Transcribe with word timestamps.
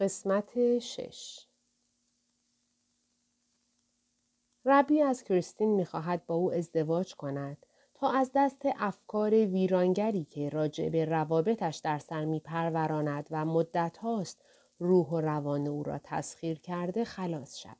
قسمت 0.00 0.78
شش 0.78 1.46
ربی 4.64 5.02
از 5.02 5.24
کریستین 5.24 5.68
می‌خواهد 5.68 6.26
با 6.26 6.34
او 6.34 6.52
ازدواج 6.52 7.14
کند 7.14 7.66
تا 7.94 8.10
از 8.10 8.30
دست 8.34 8.62
افکار 8.64 9.30
ویرانگری 9.30 10.24
که 10.24 10.48
راجع 10.48 10.88
به 10.88 11.04
روابطش 11.04 11.76
در 11.76 11.98
سر 11.98 12.24
میپروراند 12.24 13.26
و 13.30 13.44
مدت 13.44 13.98
هاست 13.98 14.44
روح 14.78 15.06
و 15.06 15.20
روان 15.20 15.66
او 15.66 15.82
را 15.82 16.00
تسخیر 16.04 16.58
کرده 16.58 17.04
خلاص 17.04 17.58
شود. 17.58 17.76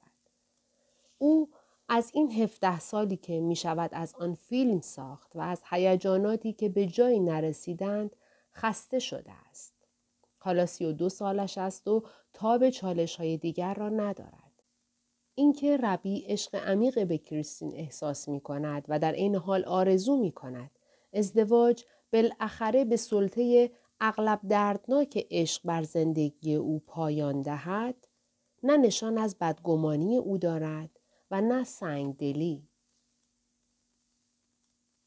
او 1.18 1.50
از 1.88 2.10
این 2.14 2.32
هفده 2.32 2.80
سالی 2.80 3.16
که 3.16 3.40
می 3.40 3.56
شود 3.56 3.90
از 3.92 4.14
آن 4.14 4.34
فیلم 4.34 4.80
ساخت 4.80 5.36
و 5.36 5.40
از 5.40 5.62
هیجاناتی 5.70 6.52
که 6.52 6.68
به 6.68 6.86
جایی 6.86 7.20
نرسیدند 7.20 8.16
خسته 8.54 8.98
شده 8.98 9.32
است. 9.50 9.81
حالا 10.44 10.66
سی 10.66 10.84
و 10.84 10.92
دو 10.92 11.08
سالش 11.08 11.58
است 11.58 11.88
و 11.88 12.02
تاب 12.32 12.70
چالش 12.70 13.16
های 13.16 13.36
دیگر 13.36 13.74
را 13.74 13.88
ندارد. 13.88 14.62
اینکه 15.34 15.76
ربی 15.76 16.24
عشق 16.26 16.54
عمیق 16.54 17.06
به 17.06 17.18
کریستین 17.18 17.74
احساس 17.74 18.28
می 18.28 18.40
کند 18.40 18.84
و 18.88 18.98
در 18.98 19.12
این 19.12 19.36
حال 19.36 19.64
آرزو 19.64 20.16
می 20.16 20.32
کند 20.32 20.70
ازدواج 21.12 21.84
بالاخره 22.12 22.84
به 22.84 22.96
سلطه 22.96 23.70
اغلب 24.00 24.40
دردناک 24.48 25.26
عشق 25.30 25.60
بر 25.64 25.82
زندگی 25.82 26.54
او 26.54 26.82
پایان 26.86 27.42
دهد 27.42 28.08
نه 28.62 28.76
نشان 28.76 29.18
از 29.18 29.38
بدگمانی 29.38 30.16
او 30.16 30.38
دارد 30.38 31.00
و 31.30 31.40
نه 31.40 31.64
سنگ 31.64 32.16
دلی. 32.16 32.68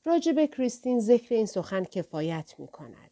راجب 0.06 0.46
کریستین 0.46 1.00
ذکر 1.00 1.36
این 1.36 1.46
سخن 1.46 1.84
کفایت 1.84 2.56
می 2.58 2.68
کند 2.68 3.05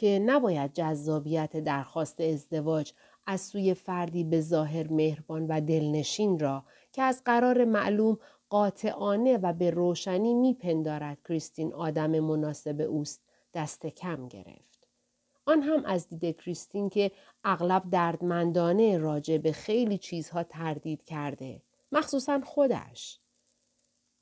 که 0.00 0.18
نباید 0.26 0.72
جذابیت 0.72 1.56
درخواست 1.56 2.20
ازدواج 2.20 2.92
از 3.26 3.40
سوی 3.40 3.74
فردی 3.74 4.24
به 4.24 4.40
ظاهر 4.40 4.92
مهربان 4.92 5.46
و 5.46 5.60
دلنشین 5.60 6.38
را 6.38 6.64
که 6.92 7.02
از 7.02 7.22
قرار 7.24 7.64
معلوم 7.64 8.18
قاطعانه 8.48 9.36
و 9.36 9.52
به 9.52 9.70
روشنی 9.70 10.34
میپندارد 10.34 11.18
کریستین 11.28 11.72
آدم 11.74 12.20
مناسب 12.20 12.80
اوست 12.80 13.22
دست 13.54 13.86
کم 13.86 14.28
گرفت. 14.28 14.88
آن 15.46 15.62
هم 15.62 15.84
از 15.84 16.08
دید 16.08 16.40
کریستین 16.40 16.88
که 16.88 17.10
اغلب 17.44 17.82
دردمندانه 17.90 18.98
راجع 18.98 19.38
به 19.38 19.52
خیلی 19.52 19.98
چیزها 19.98 20.42
تردید 20.42 21.04
کرده 21.04 21.62
مخصوصا 21.92 22.40
خودش. 22.44 23.20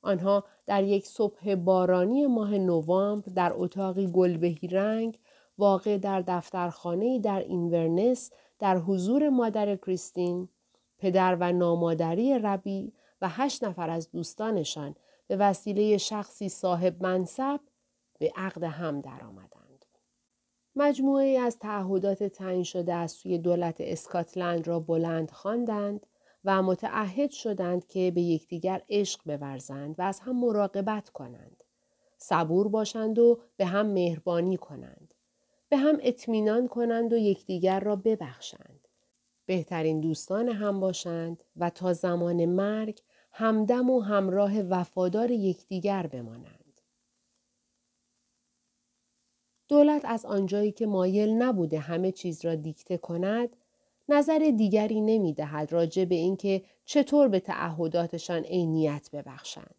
آنها 0.01 0.43
در 0.65 0.83
یک 0.83 1.07
صبح 1.07 1.55
بارانی 1.55 2.27
ماه 2.27 2.57
نوامبر 2.57 3.31
در 3.35 3.51
اتاقی 3.55 4.07
گلبهی 4.07 4.67
رنگ 4.67 5.19
واقع 5.59 5.97
در 5.97 6.21
دفترخانه 6.21 7.19
در 7.19 7.39
اینورنس 7.39 8.31
در 8.59 8.77
حضور 8.77 9.29
مادر 9.29 9.75
کریستین، 9.75 10.49
پدر 10.97 11.37
و 11.39 11.51
نامادری 11.51 12.39
ربی 12.39 12.93
و 13.21 13.29
هشت 13.29 13.63
نفر 13.63 13.89
از 13.89 14.11
دوستانشان 14.11 14.95
به 15.27 15.37
وسیله 15.37 15.97
شخصی 15.97 16.49
صاحب 16.49 17.03
منصب 17.03 17.59
به 18.19 18.31
عقد 18.35 18.63
هم 18.63 19.01
درآمدند. 19.01 19.85
مجموعه 20.75 21.39
از 21.39 21.59
تعهدات 21.59 22.23
تعیین 22.23 22.63
شده 22.63 22.93
از 22.93 23.11
سوی 23.11 23.37
دولت 23.37 23.75
اسکاتلند 23.79 24.67
را 24.67 24.79
بلند 24.79 25.31
خواندند 25.31 26.05
و 26.45 26.61
متعهد 26.61 27.31
شدند 27.31 27.87
که 27.87 28.11
به 28.15 28.21
یکدیگر 28.21 28.81
عشق 28.89 29.37
بورزند 29.37 29.95
و 29.99 30.01
از 30.01 30.19
هم 30.19 30.39
مراقبت 30.39 31.09
کنند. 31.09 31.63
صبور 32.17 32.67
باشند 32.67 33.19
و 33.19 33.39
به 33.57 33.65
هم 33.65 33.85
مهربانی 33.85 34.57
کنند. 34.57 35.08
به 35.69 35.77
هم 35.77 35.97
اطمینان 36.01 36.67
کنند 36.67 37.13
و 37.13 37.17
یکدیگر 37.17 37.79
را 37.79 37.95
ببخشند. 37.95 38.87
بهترین 39.45 40.01
دوستان 40.01 40.49
هم 40.49 40.79
باشند 40.79 41.43
و 41.55 41.69
تا 41.69 41.93
زمان 41.93 42.45
مرگ 42.45 42.99
همدم 43.31 43.89
و 43.89 43.99
همراه 43.99 44.61
وفادار 44.61 45.31
یکدیگر 45.31 46.07
بمانند. 46.07 46.81
دولت 49.67 50.05
از 50.05 50.25
آنجایی 50.25 50.71
که 50.71 50.85
مایل 50.85 51.29
نبوده 51.29 51.79
همه 51.79 52.11
چیز 52.11 52.45
را 52.45 52.55
دیکته 52.55 52.97
کند 52.97 53.55
نظر 54.09 54.51
دیگری 54.57 55.01
نمی 55.01 55.33
دهد 55.33 55.73
راجع 55.73 56.05
به 56.05 56.15
اینکه 56.15 56.63
چطور 56.85 57.27
به 57.27 57.39
تعهداتشان 57.39 58.43
عینیت 58.43 59.09
ببخشند. 59.13 59.75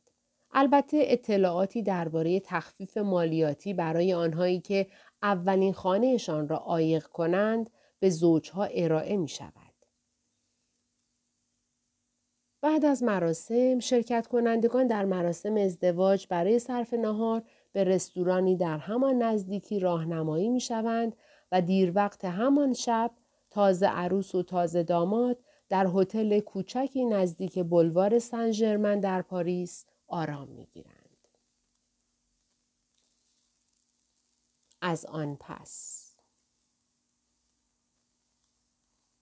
البته 0.52 1.02
اطلاعاتی 1.04 1.82
درباره 1.82 2.40
تخفیف 2.40 2.96
مالیاتی 2.96 3.74
برای 3.74 4.12
آنهایی 4.12 4.60
که 4.60 4.86
اولین 5.22 5.72
خانهشان 5.72 6.48
را 6.48 6.56
عایق 6.56 7.06
کنند 7.06 7.70
به 7.98 8.10
زوجها 8.10 8.64
ارائه 8.64 9.16
می 9.16 9.28
شود. 9.28 9.70
بعد 12.62 12.84
از 12.84 13.02
مراسم 13.02 13.78
شرکت 13.78 14.26
کنندگان 14.26 14.86
در 14.86 15.04
مراسم 15.04 15.56
ازدواج 15.56 16.26
برای 16.28 16.58
صرف 16.58 16.94
نهار 16.94 17.42
به 17.72 17.84
رستورانی 17.84 18.56
در 18.56 18.78
همان 18.78 19.22
نزدیکی 19.22 19.80
راهنمایی 19.80 20.48
می 20.48 20.60
شوند 20.60 21.16
و 21.52 21.60
دیر 21.60 21.92
وقت 21.94 22.24
همان 22.24 22.72
شب 22.72 23.10
تازه 23.50 23.86
عروس 23.86 24.34
و 24.34 24.42
تازه 24.42 24.82
داماد 24.82 25.38
در 25.68 25.86
هتل 25.94 26.40
کوچکی 26.40 27.04
نزدیک 27.04 27.58
بلوار 27.58 28.18
سن 28.18 28.50
در 29.00 29.22
پاریس 29.22 29.86
آرام 30.08 30.48
می 30.48 30.66
گیرند. 30.66 30.99
از 34.80 35.06
آن 35.06 35.36
پس 35.40 36.06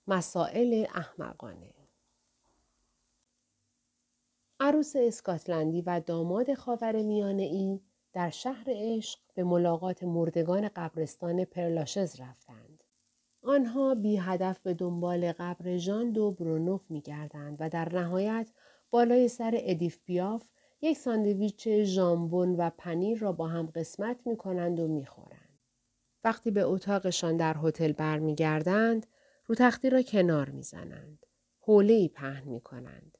مسائل 0.07 0.87
احمقانه 0.95 1.75
عروس 4.61 4.97
اسکاتلندی 4.97 5.83
و 5.83 6.01
داماد 6.01 6.55
خاور 6.55 7.03
میانه 7.03 7.43
ای 7.43 7.81
در 8.13 8.31
شهر 8.31 8.65
عشق 8.69 9.19
به 9.35 9.45
ملاقات 9.45 10.05
مردگان 10.05 10.69
قبرستان 10.69 11.45
پرلاشز 11.45 12.21
رفتند. 12.21 12.85
آنها 13.43 13.95
بی 13.95 14.17
هدف 14.17 14.59
به 14.59 14.75
دنبال 14.75 15.33
قبر 15.33 15.77
ژان 15.77 16.13
دو 16.13 16.31
برونوف 16.31 16.91
می 16.91 17.01
گردند 17.01 17.57
و 17.61 17.69
در 17.69 17.95
نهایت 17.95 18.51
بالای 18.91 19.29
سر 19.29 19.53
ادیف 19.55 19.99
بیاف 20.05 20.49
یک 20.81 20.97
ساندویچ 20.97 21.69
ژامبون 21.69 22.57
و 22.57 22.71
پنیر 22.79 23.19
را 23.19 23.33
با 23.33 23.47
هم 23.49 23.67
قسمت 23.67 24.17
می 24.27 24.37
کنند 24.37 24.81
و 24.81 24.89
می 24.89 25.07
خورند. 25.07 25.38
وقتی 26.25 26.51
به 26.51 26.62
اتاقشان 26.62 27.37
در 27.37 27.56
هتل 27.62 27.93
برمیگردند 27.93 29.06
رو 29.47 29.55
تختی 29.55 29.91
را 29.91 30.03
کنار 30.03 30.51
می‌زنند. 30.51 31.27
حوله 31.61 32.09
پهن 32.09 32.49
می 32.49 32.61
کنند. 32.61 33.19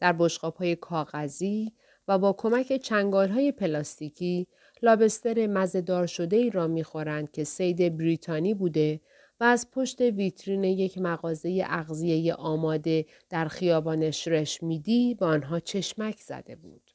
در 0.00 0.12
بشقاب 0.12 0.56
های 0.56 0.76
کاغذی 0.76 1.72
و 2.08 2.18
با 2.18 2.32
کمک 2.32 2.76
چنگال 2.76 3.28
های 3.28 3.52
پلاستیکی 3.52 4.46
لابستر 4.82 5.46
مزدار 5.46 6.06
شده 6.06 6.36
ای 6.36 6.50
را 6.50 6.66
می‌خورند 6.66 7.30
که 7.30 7.44
سید 7.44 7.96
بریتانی 7.96 8.54
بوده 8.54 9.00
و 9.40 9.44
از 9.44 9.70
پشت 9.70 10.00
ویترین 10.00 10.64
یک 10.64 10.98
مغازه 10.98 11.62
اغذیه 11.66 12.34
آماده 12.34 13.06
در 13.30 13.48
خیابان 13.48 14.10
شرش 14.10 14.62
میدی 14.62 15.14
به 15.14 15.26
آنها 15.26 15.60
چشمک 15.60 16.20
زده 16.20 16.56
بود. 16.56 16.90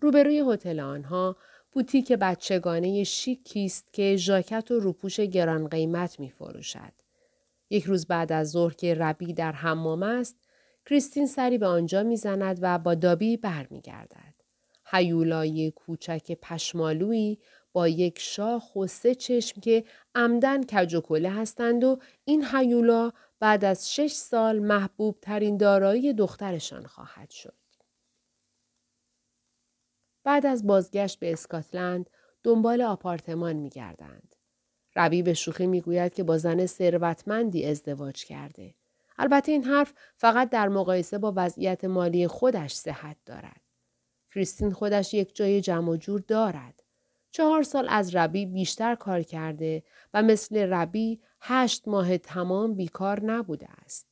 روبروی 0.00 0.44
هتل 0.52 0.80
آنها 0.80 1.36
بوتیک 1.78 2.12
بچگانه 2.12 3.04
شیکی 3.04 3.64
است 3.64 3.92
که 3.92 4.16
ژاکت 4.16 4.70
و 4.70 4.80
روپوش 4.80 5.20
گران 5.20 5.68
قیمت 5.68 6.20
می 6.20 6.30
فروشد. 6.30 6.92
یک 7.70 7.84
روز 7.84 8.06
بعد 8.06 8.32
از 8.32 8.50
ظهر 8.50 8.74
که 8.74 8.94
ربی 8.94 9.32
در 9.32 9.52
حمام 9.52 10.02
است، 10.02 10.36
کریستین 10.86 11.26
سری 11.26 11.58
به 11.58 11.66
آنجا 11.66 12.02
می‌زند 12.02 12.58
و 12.62 12.78
با 12.78 12.94
دابی 12.94 13.36
برمیگردد. 13.36 14.34
هیولای 14.86 15.70
کوچک 15.70 16.32
پشمالویی 16.42 17.38
با 17.72 17.88
یک 17.88 18.18
شاخ 18.18 18.76
و 18.76 18.86
سه 18.86 19.14
چشم 19.14 19.60
که 19.60 19.84
عمدن 20.14 20.62
کج 20.64 20.94
و 20.94 21.00
کله 21.00 21.30
هستند 21.30 21.84
و 21.84 21.98
این 22.24 22.44
هیولا 22.52 23.12
بعد 23.40 23.64
از 23.64 23.94
شش 23.94 24.12
سال 24.12 24.58
محبوب 24.58 25.16
ترین 25.22 25.56
دارایی 25.56 26.12
دخترشان 26.12 26.86
خواهد 26.86 27.30
شد. 27.30 27.54
بعد 30.28 30.46
از 30.46 30.66
بازگشت 30.66 31.18
به 31.18 31.32
اسکاتلند 31.32 32.10
دنبال 32.42 32.82
آپارتمان 32.82 33.56
می 33.56 33.68
گردند. 33.68 34.34
ربی 34.96 35.22
به 35.22 35.34
شوخی 35.34 35.66
می 35.66 35.80
گوید 35.80 36.14
که 36.14 36.22
با 36.22 36.38
زن 36.38 36.66
ثروتمندی 36.66 37.66
ازدواج 37.66 38.24
کرده. 38.24 38.74
البته 39.18 39.52
این 39.52 39.64
حرف 39.64 39.94
فقط 40.16 40.50
در 40.50 40.68
مقایسه 40.68 41.18
با 41.18 41.32
وضعیت 41.36 41.84
مالی 41.84 42.26
خودش 42.26 42.74
صحت 42.74 43.16
دارد. 43.26 43.60
کریستین 44.34 44.72
خودش 44.72 45.14
یک 45.14 45.36
جای 45.36 45.60
جمع 45.60 45.96
جور 45.96 46.20
دارد. 46.20 46.82
چهار 47.30 47.62
سال 47.62 47.86
از 47.88 48.14
ربی 48.14 48.46
بیشتر 48.46 48.94
کار 48.94 49.22
کرده 49.22 49.82
و 50.14 50.22
مثل 50.22 50.56
ربی 50.72 51.20
هشت 51.40 51.88
ماه 51.88 52.18
تمام 52.18 52.74
بیکار 52.74 53.24
نبوده 53.24 53.68
است. 53.84 54.07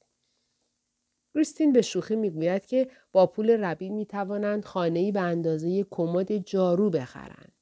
کریستین 1.37 1.73
به 1.73 1.83
شوخی 1.83 2.17
می‌گوید 2.17 2.67
که 2.67 2.89
با 3.13 3.27
پول 3.27 3.51
ربی 3.51 3.91
می 3.91 4.07
توانند 4.07 4.65
خانه‌ای 4.65 5.13
به 5.13 5.21
اندازه 5.21 5.87
کمد 5.91 6.37
جارو 6.37 6.91
بخرند. 6.91 7.53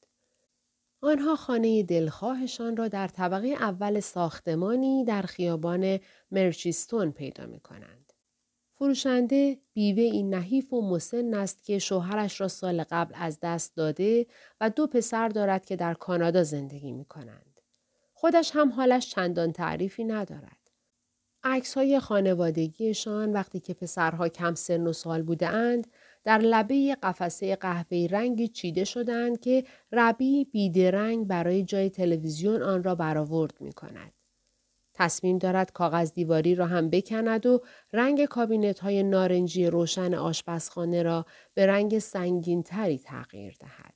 آنها 1.01 1.37
خانه 1.37 1.83
دلخواهشان 1.83 2.77
را 2.77 2.89
در 2.89 3.09
طبقه 3.09 3.49
اول 3.49 4.01
ساختمانی 4.01 5.05
در 5.05 5.23
خیابان 5.23 6.01
مرچیستون 6.31 7.13
پیدا 7.13 7.47
می 7.47 7.61
کنند. 7.61 8.13
فروشنده 8.75 9.59
بیوه 9.73 10.03
این 10.03 10.35
نحیف 10.35 10.73
و 10.73 10.83
مسن 10.83 11.35
است 11.35 11.65
که 11.65 11.79
شوهرش 11.79 12.41
را 12.41 12.49
سال 12.49 12.85
قبل 12.91 13.15
از 13.19 13.39
دست 13.43 13.77
داده 13.77 14.27
و 14.61 14.71
دو 14.71 14.87
پسر 14.87 15.29
دارد 15.29 15.67
که 15.67 15.77
در 15.77 15.95
کانادا 15.95 16.43
زندگی 16.43 16.93
می 16.93 17.05
کنند. 17.05 17.61
خودش 18.13 18.51
هم 18.55 18.73
حالش 18.73 19.11
چندان 19.11 19.53
تعریفی 19.53 20.05
ندارد. 20.05 20.64
عکس 21.45 21.75
های 21.75 22.01
خانوادگیشان 22.01 23.33
وقتی 23.33 23.61
که 23.61 23.75
پسرها 23.75 24.29
کم 24.29 24.55
سن 24.55 24.87
و 24.87 24.93
سال 24.93 25.23
بوده 25.23 25.49
اند 25.49 25.87
در 26.25 26.39
لبه 26.39 26.97
قفسه 27.03 27.57
قهوه‌ای 27.57 28.09
رنگی 28.09 28.49
چیده 28.49 28.85
شدند 28.85 29.41
که 29.41 29.65
ربی 29.93 30.45
بیدرنگ 30.45 31.27
برای 31.27 31.65
جای 31.65 31.91
تلویزیون 31.91 32.63
آن 32.63 32.83
را 32.83 32.95
برآورد 32.95 33.61
می 33.61 33.73
کند. 33.73 34.13
تصمیم 34.95 35.39
دارد 35.39 35.73
کاغذ 35.73 36.13
دیواری 36.13 36.55
را 36.55 36.67
هم 36.67 36.91
بکند 36.91 37.47
و 37.47 37.61
رنگ 37.93 38.25
کابینت 38.25 38.81
های 38.81 39.03
نارنجی 39.03 39.67
روشن 39.67 40.15
آشپزخانه 40.15 41.03
را 41.03 41.27
به 41.55 41.67
رنگ 41.67 41.99
سنگین 41.99 42.63
تری 42.63 42.99
تغییر 42.99 43.57
دهد. 43.61 43.95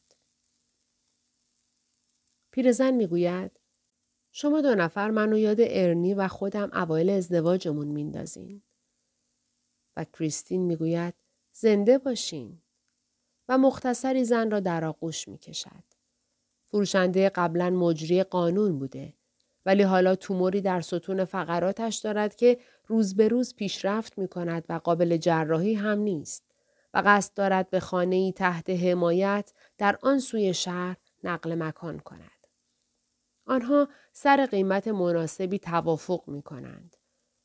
پیرزن 2.50 2.91
می‌گوید 2.91 3.57
شما 4.40 4.61
دو 4.61 4.75
نفر 4.75 5.11
منو 5.11 5.38
یاد 5.38 5.56
ارنی 5.61 6.14
و 6.14 6.29
خودم 6.29 6.70
اوایل 6.73 7.11
ازدواجمون 7.11 7.88
میندازین. 7.88 8.62
و 9.96 10.05
کریستین 10.05 10.62
می‌گوید 10.62 11.14
زنده 11.52 11.99
باشین. 11.99 12.62
و 13.49 13.58
مختصری 13.58 14.25
زن 14.25 14.50
را 14.50 14.61
در 14.61 14.85
آغوش 14.85 15.29
می 15.29 15.38
کشد. 15.38 15.85
فروشنده 16.64 17.29
قبلا 17.29 17.70
مجری 17.70 18.23
قانون 18.23 18.79
بوده 18.79 19.14
ولی 19.67 19.82
حالا 19.82 20.17
توموری 20.17 20.61
در 20.61 20.81
ستون 20.81 21.25
فقراتش 21.25 21.96
دارد 21.96 22.37
که 22.37 22.58
روز 22.87 23.17
به 23.17 23.29
روز 23.29 23.55
پیشرفت 23.55 24.19
می 24.19 24.29
کند 24.29 24.64
و 24.69 24.73
قابل 24.73 25.17
جراحی 25.17 25.75
هم 25.75 25.99
نیست 25.99 26.44
و 26.94 27.02
قصد 27.06 27.35
دارد 27.35 27.70
به 27.70 27.81
خانه 27.81 28.32
تحت 28.32 28.70
حمایت 28.70 29.52
در 29.79 29.99
آن 30.02 30.19
سوی 30.19 30.55
شهر 30.55 30.96
نقل 31.25 31.55
مکان 31.55 31.99
کند. 31.99 32.38
آنها 33.49 33.89
سر 34.12 34.47
قیمت 34.47 34.89
مناسبی 34.89 35.59
توافق 35.59 36.29
می 36.29 36.43
کنند. 36.43 36.97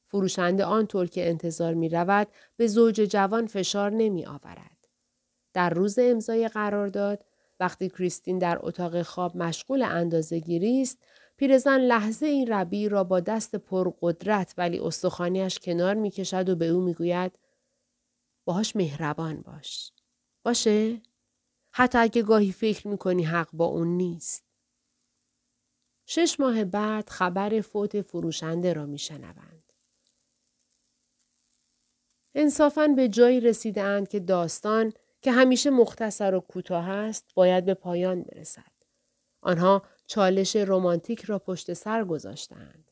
فروشنده 0.08 0.66
آنطور 0.66 1.08
که 1.08 1.30
انتظار 1.30 1.74
می 1.74 1.90
رود 1.90 2.28
به 2.58 2.68
زوج 2.68 2.96
جوان 3.02 3.48
فشار 3.48 3.92
نمی 3.92 4.26
آورد. 4.26 4.88
در 5.54 5.70
روز 5.70 6.00
امضای 6.00 6.48
قرارداد 6.48 7.26
وقتی 7.60 7.90
کریستین 7.90 8.38
در 8.38 8.60
اتاق 8.62 9.02
خواب 9.02 9.38
مشغول 9.38 9.84
اندازه 9.84 10.40
گیری 10.40 10.82
است 10.82 10.98
پیرزن 11.38 11.80
لحظه 11.80 12.26
این 12.26 12.48
ربی 12.48 12.90
را 12.90 13.04
با 13.04 13.20
دست 13.20 13.56
پرقدرت 13.56 14.54
ولی 14.58 14.80
استخوانیش 14.80 15.60
کنار 15.60 15.94
می 15.94 16.12
کشد 16.12 16.50
و 16.50 16.56
به 16.56 16.68
او 16.68 16.82
می 16.82 16.94
گوید 16.94 17.40
باهاش 18.46 18.76
مهربان 18.76 19.42
باش. 19.42 19.92
باشه؟ 20.44 21.02
حتی 21.72 21.98
اگه 21.98 22.22
گاهی 22.22 22.52
فکر 22.52 22.88
می 22.88 22.98
کنی 22.98 23.24
حق 23.24 23.50
با 23.54 23.66
اون 23.66 23.88
نیست. 23.88 24.53
شش 26.06 26.40
ماه 26.40 26.64
بعد 26.64 27.10
خبر 27.10 27.62
فوت 27.62 28.02
فروشنده 28.02 28.74
را 28.74 28.86
می 28.86 28.98
شنوند. 28.98 29.64
انصافاً 32.36 32.88
به 32.88 33.08
جایی 33.08 33.40
رسیدند 33.40 34.08
که 34.08 34.20
داستان 34.20 34.94
که 35.22 35.32
همیشه 35.32 35.70
مختصر 35.70 36.36
و 36.36 36.40
کوتاه 36.40 36.90
است 36.90 37.26
باید 37.36 37.66
به 37.66 37.74
پایان 37.74 38.24
برسد. 38.24 38.74
آنها 39.42 39.84
چالش 40.08 40.56
رمانتیک 40.56 41.24
را 41.24 41.40
پشت 41.40 41.74
سر 41.74 42.04
گذاشتند. 42.04 42.92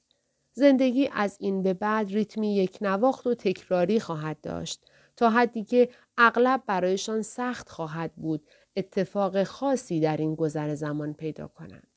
زندگی 0.54 1.10
از 1.13 1.38
این 1.40 1.63
به 1.63 1.74
بعد 1.74 2.10
ریتمی 2.10 2.56
یک 2.56 2.78
نواخت 2.81 3.28
و 3.28 3.36
تکراری 3.36 4.00
خواهد 4.00 4.42
داشت 4.42 4.86
تا 5.16 5.30
حدی 5.30 5.63
که 5.63 5.90
اغلب 6.18 6.63
برایشان 6.66 7.22
سخت 7.22 7.69
خواهد 7.69 8.16
بود 8.16 8.48
اتفاق 8.75 9.44
خاصی 9.44 10.00
در 10.00 10.18
این 10.18 10.36
گذر 10.36 10.75
زمان 10.75 11.13
پیدا 11.13 11.48
کنند. 11.48 11.90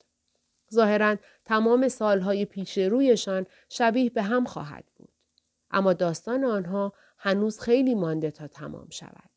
ظاهرا 0.72 1.16
تمام 1.44 1.88
سالهای 1.88 2.44
پیش 2.44 2.78
رویشان 2.78 3.46
شبیه 3.68 4.10
به 4.10 4.22
هم 4.22 4.44
خواهد 4.44 4.84
بود. 4.96 5.12
اما 5.70 5.92
داستان 5.92 6.44
آنها 6.44 6.92
هنوز 7.18 7.60
خیلی 7.60 7.94
مانده 7.94 8.30
تا 8.30 8.46
تمام 8.46 8.88
شود. 8.90 9.30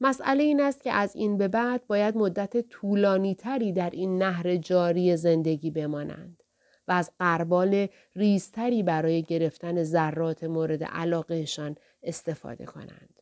مسئله 0.00 0.42
این 0.42 0.60
است 0.60 0.82
که 0.82 0.92
از 0.92 1.16
این 1.16 1.38
به 1.38 1.48
بعد 1.48 1.86
باید 1.86 2.16
مدت 2.16 2.60
طولانی 2.60 3.34
تری 3.34 3.72
در 3.72 3.90
این 3.90 4.22
نهر 4.22 4.56
جاری 4.56 5.16
زندگی 5.16 5.70
بمانند 5.70 6.42
و 6.88 6.92
از 6.92 7.10
قربال 7.18 7.86
ریزتری 8.16 8.82
برای 8.82 9.22
گرفتن 9.22 9.82
ذرات 9.82 10.44
مورد 10.44 10.84
علاقهشان 10.84 11.76
استفاده 12.02 12.64
کنند. 12.64 13.20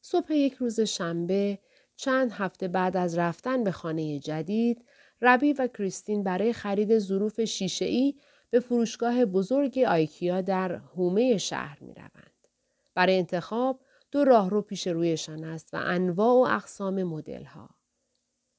صبح 0.00 0.32
یک 0.32 0.54
روز 0.54 0.80
شنبه 0.80 1.58
چند 2.00 2.32
هفته 2.32 2.68
بعد 2.68 2.96
از 2.96 3.18
رفتن 3.18 3.64
به 3.64 3.70
خانه 3.70 4.18
جدید، 4.18 4.84
ربی 5.22 5.52
و 5.52 5.66
کریستین 5.66 6.22
برای 6.22 6.52
خرید 6.52 6.98
ظروف 6.98 7.40
شیشه‌ای 7.44 8.14
به 8.50 8.60
فروشگاه 8.60 9.24
بزرگ 9.24 9.78
آیکیا 9.78 10.40
در 10.40 10.72
هومه 10.74 11.38
شهر 11.38 11.78
می 11.80 11.94
روند. 11.94 12.48
برای 12.94 13.18
انتخاب 13.18 13.80
دو 14.10 14.24
راهرو 14.24 14.62
پیش 14.62 14.86
رویشان 14.86 15.44
است 15.44 15.74
و 15.74 15.76
انواع 15.76 16.34
و 16.34 16.54
اقسام 16.54 17.02
مدل 17.02 17.44
ها. 17.44 17.68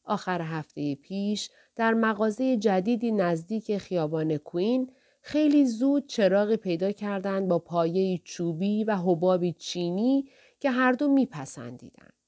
آخر 0.04 0.42
هفته 0.42 0.96
پیش 0.96 1.50
در 1.76 1.94
مغازه 1.94 2.58
جدیدی 2.58 3.12
نزدیک 3.12 3.78
خیابان 3.78 4.38
کوین 4.38 4.92
خیلی 5.22 5.66
زود 5.66 6.08
چراغی 6.08 6.58
پیدا 6.58 6.92
کردند 6.92 7.48
با 7.48 7.60
پایه 7.60 8.18
چوبی 8.24 8.84
و 8.84 8.96
حبابی 8.96 9.54
چینی 9.54 10.30
که 10.60 10.72
هر 10.72 10.92
دو 10.92 11.08
میپسندیدند. 11.08 12.19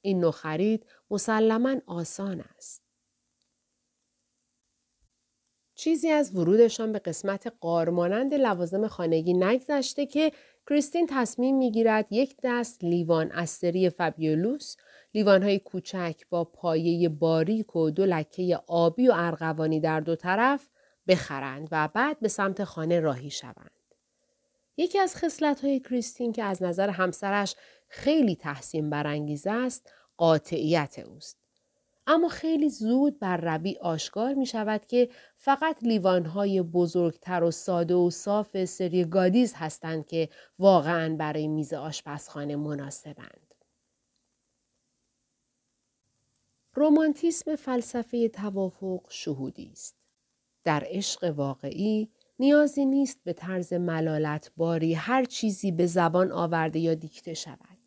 این 0.00 0.20
نوع 0.20 0.32
خرید 0.32 0.86
مسلما 1.10 1.76
آسان 1.86 2.44
است. 2.56 2.82
چیزی 5.74 6.10
از 6.10 6.36
ورودشان 6.36 6.92
به 6.92 6.98
قسمت 6.98 7.52
قارمانند 7.60 8.34
لوازم 8.34 8.88
خانگی 8.88 9.34
نگذشته 9.34 10.06
که 10.06 10.32
کریستین 10.68 11.06
تصمیم 11.10 11.58
می‌گیرد 11.58 12.06
یک 12.10 12.36
دست 12.42 12.84
لیوان 12.84 13.32
از 13.32 13.50
سری 13.50 13.90
فبیولوس 13.90 14.76
لیوانهای 15.14 15.58
کوچک 15.58 16.16
با 16.30 16.44
پایه 16.44 17.08
باریک 17.08 17.76
و 17.76 17.90
دو 17.90 18.04
لکه 18.04 18.60
آبی 18.66 19.08
و 19.08 19.12
ارغوانی 19.16 19.80
در 19.80 20.00
دو 20.00 20.16
طرف 20.16 20.68
بخرند 21.08 21.68
و 21.72 21.88
بعد 21.94 22.20
به 22.20 22.28
سمت 22.28 22.64
خانه 22.64 23.00
راهی 23.00 23.30
شوند. 23.30 23.70
یکی 24.76 24.98
از 24.98 25.14
های 25.62 25.80
کریستین 25.80 26.32
که 26.32 26.42
از 26.44 26.62
نظر 26.62 26.90
همسرش 26.90 27.54
خیلی 27.88 28.36
تحسین 28.36 28.90
برانگیز 28.90 29.46
است 29.46 29.92
قاطعیت 30.16 30.98
اوست. 30.98 31.38
اما 32.06 32.28
خیلی 32.28 32.70
زود 32.70 33.18
بر 33.18 33.36
روی 33.36 33.76
آشکار 33.80 34.34
می 34.34 34.46
شود 34.46 34.86
که 34.86 35.08
فقط 35.36 35.82
لیوانهای 35.82 36.62
بزرگتر 36.62 37.42
و 37.42 37.50
ساده 37.50 37.94
و 37.94 38.10
صاف 38.10 38.64
سری 38.64 39.04
گادیز 39.04 39.54
هستند 39.56 40.06
که 40.06 40.28
واقعا 40.58 41.16
برای 41.16 41.48
میز 41.48 41.72
آشپزخانه 41.72 42.56
مناسبند. 42.56 43.54
رومانتیسم 46.74 47.56
فلسفه 47.56 48.28
توافق 48.28 49.06
شهودی 49.08 49.70
است. 49.72 49.96
در 50.64 50.82
عشق 50.86 51.24
واقعی 51.36 52.08
نیازی 52.38 52.86
نیست 52.86 53.20
به 53.24 53.32
طرز 53.32 53.72
ملالت 53.72 54.52
باری 54.56 54.94
هر 54.94 55.24
چیزی 55.24 55.72
به 55.72 55.86
زبان 55.86 56.32
آورده 56.32 56.78
یا 56.78 56.94
دیکته 56.94 57.34
شود. 57.34 57.77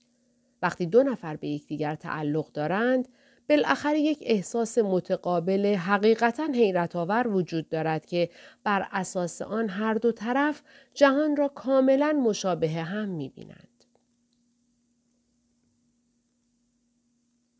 وقتی 0.61 0.85
دو 0.85 1.03
نفر 1.03 1.35
به 1.35 1.47
یکدیگر 1.47 1.95
تعلق 1.95 2.51
دارند 2.51 3.07
بالاخره 3.49 3.99
یک 3.99 4.19
احساس 4.21 4.77
متقابل 4.77 5.75
حقیقتا 5.75 6.47
حیرت 6.53 6.95
آور 6.95 7.27
وجود 7.27 7.69
دارد 7.69 8.05
که 8.05 8.29
بر 8.63 8.87
اساس 8.91 9.41
آن 9.41 9.69
هر 9.69 9.93
دو 9.93 10.11
طرف 10.11 10.63
جهان 10.93 11.35
را 11.35 11.47
کاملا 11.47 12.11
مشابه 12.11 12.69
هم 12.69 13.09
می 13.09 13.29
بینند. 13.29 13.67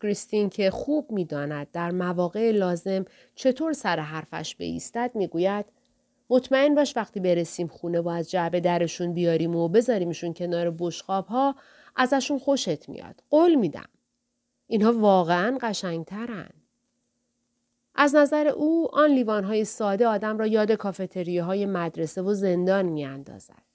کریستین 0.02 0.50
که 0.50 0.70
خوب 0.70 1.12
می‌داند 1.12 1.70
در 1.72 1.90
مواقع 1.90 2.50
لازم 2.50 3.04
چطور 3.34 3.72
سر 3.72 4.00
حرفش 4.00 4.56
بایستد 4.56 5.10
می‌گوید 5.14 5.66
مطمئن 6.30 6.74
باش 6.74 6.96
وقتی 6.96 7.20
برسیم 7.20 7.66
خونه 7.66 8.00
و 8.00 8.08
از 8.08 8.30
جعبه 8.30 8.60
درشون 8.60 9.12
بیاریم 9.12 9.56
و 9.56 9.68
بذاریمشون 9.68 10.34
کنار 10.34 10.70
بشخاب 10.78 11.26
ها 11.26 11.56
ازشون 11.96 12.38
خوشت 12.38 12.88
میاد. 12.88 13.22
قول 13.30 13.54
میدم. 13.54 13.88
اینها 14.66 14.92
واقعا 14.92 15.58
قشنگترن. 15.60 16.50
از 17.94 18.14
نظر 18.14 18.48
او 18.48 18.88
آن 18.94 19.10
لیوانهای 19.10 19.64
ساده 19.64 20.06
آدم 20.06 20.38
را 20.38 20.46
یاد 20.46 20.72
کافتریه 20.72 21.66
مدرسه 21.66 22.22
و 22.22 22.34
زندان 22.34 22.86
میاندازد. 22.86 23.72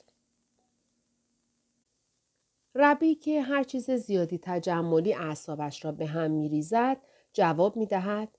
ربی 2.76 3.16
که 3.16 3.42
هر 3.42 3.64
چیز 3.64 3.92
زیادی 3.92 4.40
تجملی 4.44 5.14
اعصابش 5.14 5.86
را 5.86 5.92
به 5.92 6.06
هم 6.06 6.32
میریزد 6.32 6.98
جواب 7.34 7.78
می 7.78 7.86
دهد 7.86 8.30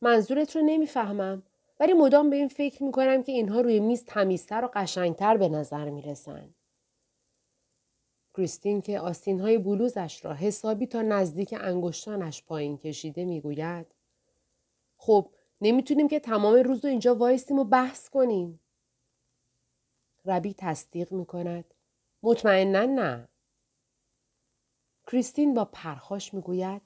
منظورت 0.00 0.56
رو 0.56 0.62
نمی‌فهمم 0.62 1.42
ولی 1.80 1.92
مدام 1.92 2.30
به 2.30 2.36
این 2.36 2.48
فکر 2.48 2.82
می 2.82 2.92
کنم 2.92 3.22
که 3.22 3.32
اینها 3.32 3.60
روی 3.60 3.80
میز 3.80 4.04
تمیزتر 4.04 4.64
و 4.64 4.70
قشنگتر 4.74 5.36
به 5.36 5.48
نظر 5.48 5.90
می 5.90 6.02
رسن. 6.02 6.54
کریستین 8.36 8.82
که 8.82 9.00
آستین 9.00 9.40
های 9.40 9.58
بلوزش 9.58 10.24
را 10.24 10.34
حسابی 10.34 10.86
تا 10.86 11.02
نزدیک 11.02 11.54
انگشتانش 11.60 12.42
پایین 12.42 12.78
کشیده 12.78 13.24
می 13.24 13.40
گوید. 13.40 13.86
خب 14.96 15.30
نمی‌تونیم 15.60 16.08
که 16.08 16.20
تمام 16.20 16.54
روز 16.54 16.84
رو 16.84 16.90
اینجا 16.90 17.14
وایستیم 17.14 17.58
و 17.58 17.64
بحث 17.64 18.08
کنیم. 18.08 18.60
ربی 20.24 20.54
تصدیق 20.58 21.12
می 21.12 21.26
کند. 21.26 21.74
مطمئنا 22.22 22.84
نه. 22.84 23.28
کریستین 25.06 25.54
با 25.54 25.64
پرخاش 25.64 26.34
می 26.34 26.40
گوید. 26.40 26.82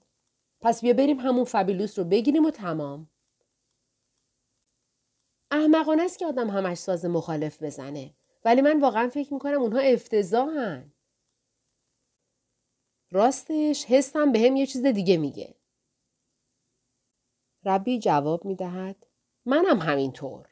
پس 0.60 0.80
بیا 0.80 0.92
بریم 0.92 1.20
همون 1.20 1.44
فبیلوس 1.44 1.98
رو 1.98 2.04
بگیریم 2.04 2.44
و 2.44 2.50
تمام. 2.50 3.08
احمقانه 5.50 6.02
است 6.02 6.18
که 6.18 6.26
آدم 6.26 6.50
همش 6.50 6.78
ساز 6.78 7.04
مخالف 7.04 7.62
بزنه. 7.62 8.14
ولی 8.44 8.60
من 8.60 8.80
واقعا 8.80 9.08
فکر 9.08 9.34
می‌کنم 9.34 9.62
اونها 9.62 9.80
افتضاحن. 9.80 10.92
راستش 13.10 13.84
حسم 13.84 14.32
به 14.32 14.38
هم 14.38 14.56
یه 14.56 14.66
چیز 14.66 14.86
دیگه 14.86 15.16
میگه. 15.16 15.54
ربی 17.64 17.98
جواب 17.98 18.44
می‌دهد 18.44 19.06
منم 19.46 19.78
همینطور. 19.78 20.48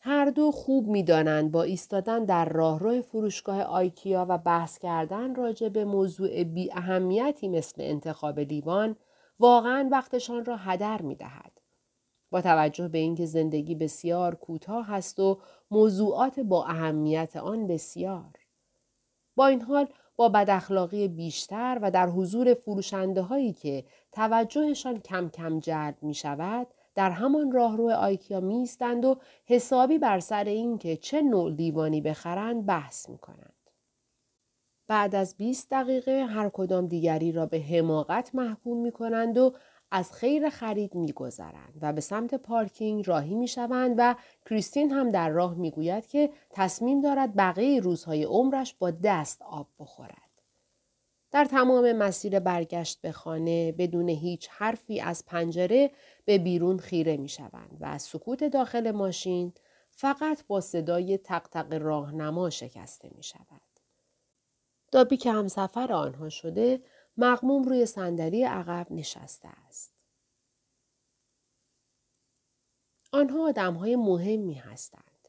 هر 0.00 0.30
دو 0.30 0.50
خوب 0.50 0.86
می‌دانند 0.86 1.52
با 1.52 1.62
ایستادن 1.62 2.24
در 2.24 2.48
راهرو 2.48 3.02
فروشگاه 3.02 3.62
آیکیا 3.62 4.26
و 4.28 4.38
بحث 4.38 4.78
کردن 4.78 5.34
راجع 5.34 5.68
به 5.68 5.84
موضوع 5.84 6.44
بی 6.44 6.72
اهمیتی 6.72 7.48
مثل 7.48 7.82
انتخاب 7.82 8.40
لیوان 8.40 8.96
واقعا 9.38 9.88
وقتشان 9.92 10.44
را 10.44 10.56
هدر 10.56 11.02
می 11.02 11.14
دهد. 11.14 11.60
با 12.30 12.40
توجه 12.40 12.88
به 12.88 12.98
اینکه 12.98 13.26
زندگی 13.26 13.74
بسیار 13.74 14.34
کوتاه 14.34 14.92
است 14.92 15.20
و 15.20 15.40
موضوعات 15.70 16.40
با 16.40 16.64
اهمیت 16.64 17.36
آن 17.36 17.66
بسیار. 17.66 18.32
با 19.36 19.46
این 19.46 19.62
حال 19.62 19.88
با 20.18 20.28
بداخلاقی 20.28 21.08
بیشتر 21.08 21.78
و 21.82 21.90
در 21.90 22.08
حضور 22.08 22.54
فروشنده 22.54 23.22
هایی 23.22 23.52
که 23.52 23.84
توجهشان 24.12 25.00
کم 25.00 25.28
کم 25.28 25.60
جلب 25.60 25.96
می 26.02 26.14
شود 26.14 26.66
در 26.94 27.10
همان 27.10 27.52
راهرو 27.52 27.90
آیکیا 27.90 28.40
میستند 28.40 29.04
و 29.04 29.16
حسابی 29.46 29.98
بر 29.98 30.20
سر 30.20 30.44
اینکه 30.44 30.96
چه 30.96 31.22
نوع 31.22 31.50
لیوانی 31.50 32.00
بخرند 32.00 32.66
بحث 32.66 33.08
می 33.08 33.18
کنند. 33.18 33.54
بعد 34.88 35.14
از 35.14 35.36
20 35.36 35.70
دقیقه 35.70 36.24
هر 36.24 36.48
کدام 36.48 36.86
دیگری 36.86 37.32
را 37.32 37.46
به 37.46 37.60
حماقت 37.60 38.34
محکوم 38.34 38.82
می 38.82 38.92
کنند 38.92 39.38
و 39.38 39.54
از 39.90 40.12
خیر 40.12 40.50
خرید 40.50 40.94
می 40.94 41.12
گذرند 41.12 41.78
و 41.82 41.92
به 41.92 42.00
سمت 42.00 42.34
پارکینگ 42.34 43.08
راهی 43.08 43.34
می 43.34 43.48
شوند 43.48 43.94
و 43.98 44.14
کریستین 44.46 44.90
هم 44.90 45.10
در 45.10 45.30
راه 45.30 45.54
می 45.54 45.70
گوید 45.70 46.06
که 46.06 46.30
تصمیم 46.50 47.00
دارد 47.00 47.36
بقیه 47.36 47.80
روزهای 47.80 48.24
عمرش 48.24 48.74
با 48.74 48.90
دست 48.90 49.42
آب 49.42 49.68
بخورد. 49.78 50.28
در 51.30 51.44
تمام 51.44 51.92
مسیر 51.92 52.40
برگشت 52.40 53.00
به 53.00 53.12
خانه 53.12 53.72
بدون 53.72 54.08
هیچ 54.08 54.48
حرفی 54.50 55.00
از 55.00 55.26
پنجره 55.26 55.90
به 56.24 56.38
بیرون 56.38 56.78
خیره 56.78 57.16
می 57.16 57.28
شوند 57.28 57.76
و 57.80 57.86
از 57.86 58.02
سکوت 58.02 58.44
داخل 58.44 58.90
ماشین 58.90 59.52
فقط 59.90 60.46
با 60.46 60.60
صدای 60.60 61.18
تق 61.18 61.72
راهنما 61.72 62.50
شکسته 62.50 63.10
می 63.16 63.22
شود. 63.22 63.60
دابی 64.92 65.16
که 65.16 65.32
همسفر 65.32 65.92
آنها 65.92 66.28
شده 66.28 66.80
مقموم 67.18 67.62
روی 67.62 67.86
صندلی 67.86 68.44
عقب 68.44 68.86
نشسته 68.90 69.48
است. 69.48 69.94
آنها 73.12 73.48
آدم 73.48 73.74
های 73.74 73.96
مهمی 73.96 74.54
هستند. 74.54 75.28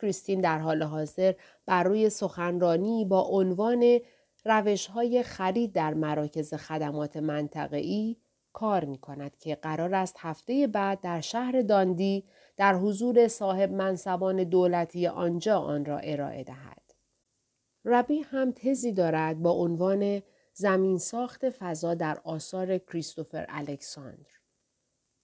کریستین 0.00 0.40
در 0.40 0.58
حال 0.58 0.82
حاضر 0.82 1.34
بر 1.66 1.82
روی 1.82 2.10
سخنرانی 2.10 3.04
با 3.04 3.20
عنوان 3.20 3.98
روش 4.44 4.86
های 4.86 5.22
خرید 5.22 5.72
در 5.72 5.94
مراکز 5.94 6.54
خدمات 6.54 7.16
منطقه‌ای 7.16 8.16
کار 8.52 8.84
می 8.84 8.98
کند 8.98 9.36
که 9.36 9.54
قرار 9.54 9.94
است 9.94 10.16
هفته 10.18 10.66
بعد 10.66 11.00
در 11.00 11.20
شهر 11.20 11.62
داندی 11.62 12.24
در 12.56 12.74
حضور 12.74 13.28
صاحب 13.28 13.72
منصبان 13.72 14.44
دولتی 14.44 15.06
آنجا 15.06 15.58
آن 15.58 15.84
را 15.84 15.98
ارائه 15.98 16.44
دهد. 16.44 16.94
ربی 17.84 18.20
هم 18.20 18.52
تزی 18.52 18.92
دارد 18.92 19.42
با 19.42 19.50
عنوان 19.50 20.22
زمین 20.56 20.98
ساخت 20.98 21.50
فضا 21.50 21.94
در 21.94 22.20
آثار 22.24 22.78
کریستوفر 22.78 23.46
الکساندر. 23.48 24.30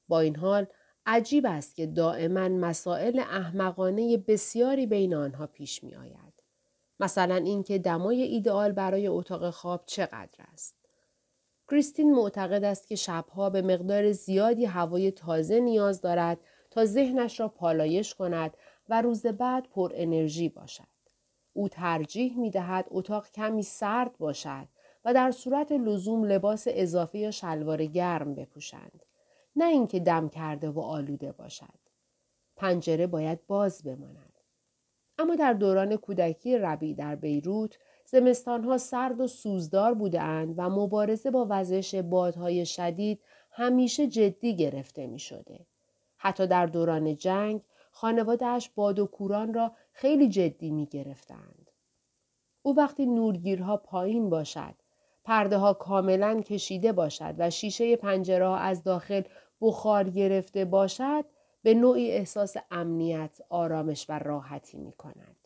با 0.09 0.21
این 0.21 0.37
حال 0.37 0.67
عجیب 1.07 1.47
است 1.47 1.77
که 1.77 1.87
دائما 1.87 2.49
مسائل 2.49 3.19
احمقانه 3.19 4.17
بسیاری 4.17 4.87
بین 4.87 5.15
آنها 5.15 5.47
پیش 5.47 5.85
می 5.85 5.95
آید. 5.95 6.43
مثلا 7.01 7.35
اینکه 7.35 7.79
دمای 7.79 8.23
ایدئال 8.23 8.73
برای 8.73 9.07
اتاق 9.07 9.51
خواب 9.51 9.83
چقدر 9.87 10.45
است. 10.53 10.75
کریستین 11.71 12.15
معتقد 12.15 12.65
است 12.65 12.89
که 12.89 12.97
شبها 12.97 13.51
به 13.51 13.63
مقدار 13.63 14.13
زیادی 14.13 14.65
هوای 14.65 15.11
تازه 15.11 15.61
نیاز 15.61 16.01
دارد 16.01 16.39
تا 16.71 16.85
ذهنش 16.85 17.41
را 17.41 17.49
پالایش 17.49 18.15
کند 18.15 18.57
و 18.89 19.03
روز 19.03 19.27
بعد 19.27 19.69
پر 19.69 19.93
انرژی 19.95 20.49
باشد. 20.49 20.85
او 21.53 21.69
ترجیح 21.69 22.39
می 22.39 22.51
دهد 22.51 22.87
اتاق 22.89 23.31
کمی 23.31 23.63
سرد 23.63 24.19
باشد 24.19 24.69
و 25.05 25.15
در 25.15 25.31
صورت 25.31 25.73
لزوم 25.73 26.25
لباس 26.25 26.65
اضافه 26.71 27.19
یا 27.19 27.31
شلوار 27.31 27.87
گرم 27.87 28.35
بپوشند. 28.35 29.03
نه 29.57 29.65
اینکه 29.65 30.01
دم 30.01 30.29
کرده 30.29 30.71
و 30.71 30.81
آلوده 30.81 31.33
باشد. 31.33 31.81
پنجره 32.57 33.07
باید 33.07 33.47
باز 33.47 33.83
بماند. 33.83 34.33
اما 35.19 35.35
در 35.37 35.53
دوران 35.53 35.97
کودکی 35.97 36.59
ربی 36.59 36.95
در 36.95 37.17
بیروت 37.17 37.79
زمستانها 38.05 38.79
سرد 38.79 39.21
و 39.21 39.27
سوزدار 39.27 39.95
بودند 39.95 40.55
و 40.57 40.71
مبارزه 40.71 41.31
با 41.31 41.47
وزش 41.51 41.95
بادهای 41.95 42.67
شدید 42.67 43.21
همیشه 43.51 44.07
جدی 44.07 44.57
گرفته 44.57 45.07
می 45.07 45.19
شده. 45.19 45.67
حتی 46.17 46.47
در 46.47 46.67
دوران 46.67 47.17
جنگ 47.17 47.63
خانوادهش 47.91 48.71
باد 48.75 48.99
و 48.99 49.07
کوران 49.07 49.55
را 49.55 49.73
خیلی 49.93 50.29
جدی 50.29 50.71
می 50.71 50.87
گرفتند. 50.87 51.71
او 52.63 52.77
وقتی 52.77 53.07
نورگیرها 53.07 53.77
پایین 53.77 54.31
باشد، 54.31 54.75
پرده 55.31 55.59
ها 55.59 55.75
کاملا 55.75 56.41
کشیده 56.41 56.93
باشد 56.93 57.35
و 57.39 57.51
شیشه 57.51 57.97
پنجره 57.97 58.47
ها 58.47 58.57
از 58.57 58.85
داخل 58.85 59.23
بخار 59.61 60.11
گرفته 60.11 60.65
باشد، 60.65 61.25
به 61.63 61.75
نوعی 61.75 62.11
احساس 62.11 62.57
امنیت، 62.71 63.39
آرامش 63.49 64.07
و 64.09 64.19
راحتی 64.19 64.79
می 64.79 64.93
کند. 64.93 65.37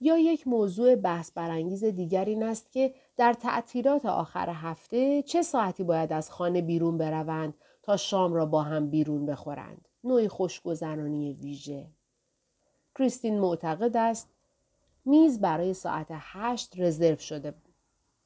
یا 0.00 0.18
یک 0.18 0.48
موضوع 0.48 0.94
بحث 0.94 1.32
برانگیز 1.32 1.84
دیگر 1.84 2.24
این 2.24 2.42
است 2.42 2.72
که 2.72 2.94
در 3.16 3.32
تعطیلات 3.32 4.06
آخر 4.06 4.50
هفته 4.50 5.22
چه 5.22 5.42
ساعتی 5.42 5.84
باید 5.84 6.12
از 6.12 6.30
خانه 6.30 6.62
بیرون 6.62 6.98
بروند 6.98 7.54
تا 7.82 7.96
شام 7.96 8.34
را 8.34 8.46
با 8.46 8.62
هم 8.62 8.90
بیرون 8.90 9.26
بخورند. 9.26 9.88
نوعی 10.04 10.28
خوشگذرانی 10.28 11.32
ویژه. 11.32 11.86
کریستین 12.94 13.40
معتقد 13.40 13.96
است 13.96 14.37
میز 15.08 15.40
برای 15.40 15.74
ساعت 15.74 16.06
هشت 16.10 16.80
رزرو 16.80 17.16
شده 17.16 17.54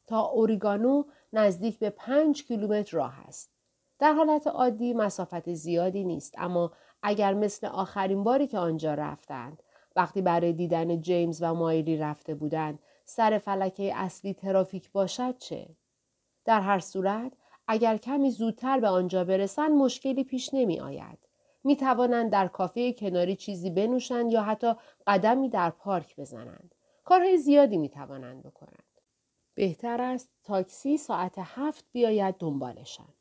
تا 0.07 0.21
اوریگانو 0.21 1.05
نزدیک 1.33 1.79
به 1.79 1.91
پنج 1.91 2.45
کیلومتر 2.45 2.97
راه 2.97 3.21
است. 3.29 3.51
در 3.99 4.13
حالت 4.13 4.47
عادی 4.47 4.95
مسافت 4.95 5.53
زیادی 5.53 6.05
نیست 6.05 6.35
اما 6.39 6.73
اگر 7.03 7.35
مثل 7.35 7.67
آخرین 7.67 8.25
باری 8.25 8.47
که 8.47 8.59
آنجا 8.59 8.95
رفتند 8.95 9.63
وقتی 9.97 10.23
برای 10.23 10.53
دیدن 10.53 11.01
جیمز 11.01 11.43
و 11.43 11.55
مایلی 11.55 11.97
رفته 11.97 12.35
بودند 12.35 12.79
سر 13.05 13.39
فلکه 13.39 13.93
اصلی 13.97 14.35
ترافیک 14.35 14.93
باشد 14.93 15.39
چه؟ 15.39 15.69
در 16.45 16.61
هر 16.61 16.79
صورت 16.79 17.33
اگر 17.69 17.97
کمی 17.97 18.31
زودتر 18.31 18.81
به 18.81 18.89
آنجا 18.89 19.25
برسند 19.25 19.71
مشکلی 19.71 20.25
پیش 20.25 20.55
نمی 20.55 20.81
آید. 20.81 21.22
می 21.65 21.77
توانند 21.77 22.31
در 22.33 22.49
کافه 22.49 22.93
کناری 22.93 23.37
چیزی 23.37 23.71
بنوشند 23.71 24.33
یا 24.33 24.43
حتی 24.43 24.73
قدمی 25.07 25.49
در 25.49 25.71
پارک 25.71 26.17
بزنند. 26.17 26.75
کارهای 27.05 27.39
زیادی 27.39 27.77
می 27.77 27.89
توانند 27.89 28.43
بکنند. 28.43 28.83
بهتر 29.55 30.01
است 30.01 30.31
تاکسی 30.45 30.97
ساعت 30.97 31.35
هفت 31.39 31.85
بیاید 31.93 32.35
دنبالشان. 32.39 33.15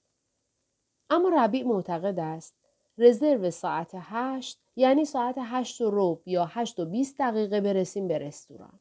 اما 1.10 1.30
ربیع 1.30 1.68
معتقد 1.68 2.20
است 2.20 2.56
رزرو 2.98 3.50
ساعت 3.50 3.92
هشت 3.94 4.62
یعنی 4.76 5.06
ساعت 5.06 5.36
هشت 5.38 5.82
و 5.82 5.90
روب 5.90 6.22
یا 6.26 6.46
هشت 6.46 6.80
و 6.80 6.86
بیست 6.86 7.20
دقیقه 7.20 7.62
برسیم 7.62 8.08
به 8.08 8.18
رستوران. 8.18 8.80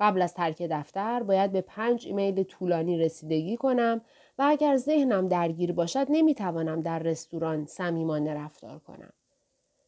قبل 0.00 0.22
از 0.22 0.34
ترک 0.34 0.62
دفتر 0.62 1.22
باید 1.22 1.52
به 1.52 1.60
پنج 1.60 2.06
ایمیل 2.06 2.42
طولانی 2.42 2.98
رسیدگی 2.98 3.56
کنم 3.56 4.00
و 4.38 4.42
اگر 4.48 4.76
ذهنم 4.76 5.28
درگیر 5.28 5.72
باشد 5.72 6.06
نمی‌توانم 6.10 6.80
در 6.80 6.98
رستوران 6.98 7.66
صمیمانه 7.66 8.34
رفتار 8.34 8.78
کنم. 8.78 9.12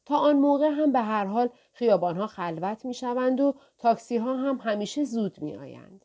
تا 0.04 0.16
آن 0.16 0.36
موقع 0.36 0.68
هم 0.68 0.92
به 0.92 1.00
هر 1.00 1.24
حال 1.24 1.48
خیابانها 1.72 2.26
خلوت 2.26 2.84
می 2.84 2.94
شوند 2.94 3.40
و 3.40 3.54
تاکسی 3.78 4.16
ها 4.16 4.36
هم 4.36 4.58
همیشه 4.62 5.04
زود 5.04 5.42
می 5.42 5.56
آیند. 5.56 6.04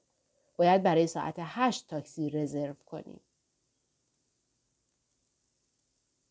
باید 0.58 0.84
برای 0.84 1.08
ساعت 1.08 1.36
هشت 1.38 1.88
تاکسی 1.88 2.30
رزرو 2.30 2.74
کنیم. 2.86 3.20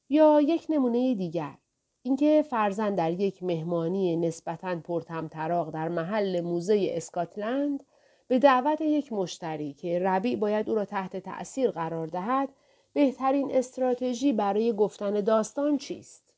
یا 0.09 0.41
یک 0.41 0.67
نمونه 0.69 1.15
دیگر 1.15 1.59
اینکه 2.03 2.45
فرزن 2.51 2.95
در 2.95 3.13
یک 3.13 3.43
مهمانی 3.43 4.17
نسبتاً 4.17 4.81
پرتمطراق 4.81 5.71
در 5.71 5.89
محل 5.89 6.41
موزه 6.41 6.87
اسکاتلند 6.91 7.85
به 8.31 8.39
دعوت 8.39 8.81
یک 8.81 9.13
مشتری 9.13 9.73
که 9.73 9.99
ربیع 9.99 10.37
باید 10.37 10.69
او 10.69 10.75
را 10.75 10.85
تحت 10.85 11.17
تأثیر 11.17 11.71
قرار 11.71 12.07
دهد 12.07 12.49
بهترین 12.93 13.55
استراتژی 13.55 14.33
برای 14.33 14.73
گفتن 14.73 15.21
داستان 15.21 15.77
چیست؟ 15.77 16.35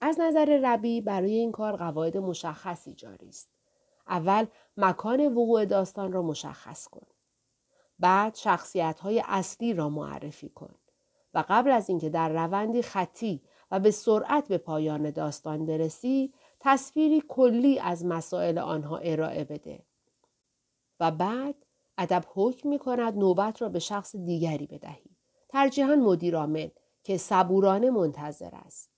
از 0.00 0.20
نظر 0.20 0.60
ربی 0.64 1.00
برای 1.00 1.34
این 1.34 1.52
کار 1.52 1.76
قواعد 1.76 2.16
مشخصی 2.16 2.94
جاری 2.94 3.28
است. 3.28 3.48
اول 4.08 4.46
مکان 4.76 5.26
وقوع 5.26 5.64
داستان 5.64 6.12
را 6.12 6.22
مشخص 6.22 6.88
کن. 6.88 7.06
بعد 7.98 8.34
شخصیت 8.34 9.00
های 9.00 9.22
اصلی 9.26 9.74
را 9.74 9.88
معرفی 9.88 10.48
کن. 10.48 10.74
و 11.34 11.44
قبل 11.48 11.70
از 11.70 11.88
اینکه 11.88 12.10
در 12.10 12.28
روندی 12.28 12.82
خطی 12.82 13.42
و 13.70 13.80
به 13.80 13.90
سرعت 13.90 14.48
به 14.48 14.58
پایان 14.58 15.10
داستان 15.10 15.66
برسی 15.66 16.32
تصویری 16.60 17.22
کلی 17.28 17.78
از 17.78 18.04
مسائل 18.04 18.58
آنها 18.58 18.96
ارائه 18.96 19.44
بده. 19.44 19.82
و 21.02 21.10
بعد 21.10 21.54
ادب 21.98 22.24
حکم 22.34 22.68
می 22.68 22.78
کند 22.78 23.18
نوبت 23.18 23.62
را 23.62 23.68
به 23.68 23.78
شخص 23.78 24.16
دیگری 24.16 24.66
بدهی. 24.66 25.16
ترجیحاً 25.48 25.94
مدیر 25.94 26.36
عامل 26.36 26.68
که 27.04 27.16
صبورانه 27.16 27.90
منتظر 27.90 28.50
است. 28.52 28.90